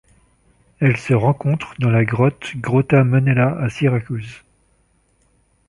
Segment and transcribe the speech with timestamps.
[0.79, 4.37] Elle se rencontre dans la grotte Grotta Monella à Syracuse.